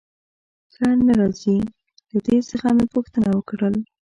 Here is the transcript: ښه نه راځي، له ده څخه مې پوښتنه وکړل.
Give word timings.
ښه 0.73 0.87
نه 1.07 1.13
راځي، 1.19 1.57
له 2.11 2.19
ده 2.25 2.35
څخه 2.49 2.67
مې 2.77 2.85
پوښتنه 2.95 3.29
وکړل. 3.37 3.75